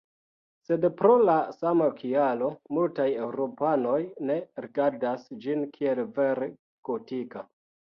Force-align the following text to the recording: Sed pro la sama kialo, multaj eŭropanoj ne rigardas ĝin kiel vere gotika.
Sed 0.69 0.87
pro 1.01 1.11
la 1.29 1.35
sama 1.57 1.91
kialo, 1.99 2.49
multaj 2.79 3.07
eŭropanoj 3.27 4.01
ne 4.31 4.41
rigardas 4.69 5.33
ĝin 5.47 5.67
kiel 5.79 6.07
vere 6.21 6.55
gotika. 6.93 7.51